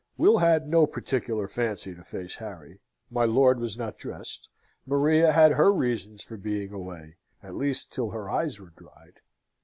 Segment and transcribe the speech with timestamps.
[0.17, 2.79] Will had no particular fancy to face Harry,
[3.11, 4.49] my lord was not dressed,
[4.87, 9.19] Maria had her reasons for being away, at least till her eyes were dried.